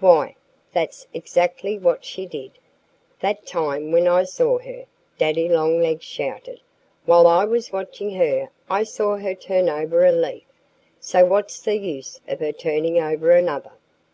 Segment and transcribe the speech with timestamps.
[0.00, 0.36] "Why,
[0.72, 2.52] that's exactly what she did,
[3.20, 4.86] that time when I saw her!"
[5.18, 6.60] Daddy Longlegs shouted.
[7.04, 10.44] "While I was watching her I saw her turn over a leaf.
[10.98, 13.72] So what's the use of her turning over another."